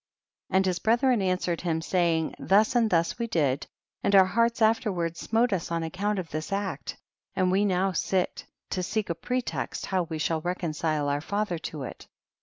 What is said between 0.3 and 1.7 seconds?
And his brethren answered